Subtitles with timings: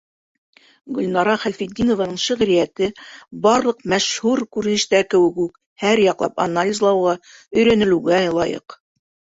[0.99, 2.89] Гөлнара Хәлфетдинованың шиғриәте,
[3.45, 7.17] барлыҡ мәшһүр күренештәр кеүек үк, һәр яҡлап анализлауға,
[7.59, 8.81] өйрәнелеүгә лайыҡ.